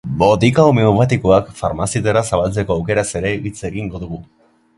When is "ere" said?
3.21-3.35